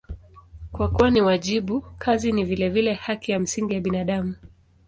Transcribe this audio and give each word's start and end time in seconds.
Kwa 0.71 0.89
kuwa 0.91 1.09
ni 1.09 1.21
wajibu, 1.21 1.81
kazi 1.97 2.31
ni 2.31 2.43
vilevile 2.45 2.93
haki 2.93 3.31
ya 3.31 3.39
msingi 3.39 3.73
ya 3.73 3.81
binadamu. 3.81 4.35